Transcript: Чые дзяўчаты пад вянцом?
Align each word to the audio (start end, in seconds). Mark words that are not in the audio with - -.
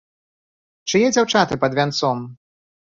Чые 0.93 1.11
дзяўчаты 1.19 1.53
пад 1.67 1.71
вянцом? 1.83 2.29